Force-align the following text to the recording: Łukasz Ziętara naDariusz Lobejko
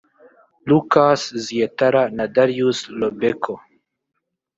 Łukasz 0.71 1.25
Ziętara 1.43 2.01
naDariusz 2.17 2.81
Lobejko 2.99 3.53